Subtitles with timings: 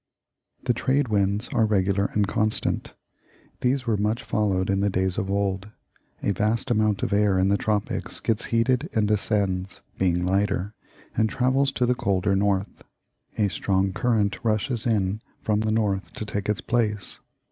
[0.63, 2.95] The trade winds are regular and constant.
[3.59, 5.69] These were much followed in the days of old.
[6.23, 10.73] A vast amount of air in the tropics gets heated and ascends, being lighter,
[11.15, 12.83] and travels to the colder north.
[13.37, 17.19] A strong current rushes in from the north to take its place.